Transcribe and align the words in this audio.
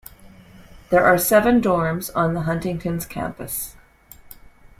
There 0.89 1.03
are 1.03 1.19
seven 1.19 1.61
dorms 1.61 2.09
on 2.15 2.35
Huntington's 2.35 3.05
campus. 3.05 3.75